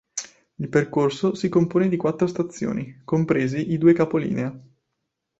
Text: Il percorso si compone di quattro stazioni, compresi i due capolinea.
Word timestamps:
Il 0.55 0.67
percorso 0.67 1.35
si 1.35 1.47
compone 1.47 1.87
di 1.87 1.95
quattro 1.95 2.25
stazioni, 2.25 3.01
compresi 3.05 3.71
i 3.71 3.77
due 3.77 3.93
capolinea. 3.93 4.59